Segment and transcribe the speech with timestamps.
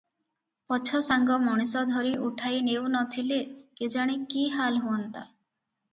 [0.71, 3.39] ପଛ ସାଙ୍ଗ ମଣିଷ ଧରି ଉଠାଇ ନେଉ ନ ଥିଲେ
[3.81, 5.27] କେଜାଣି କି ହାଲ ହୁଅନ୍ତା!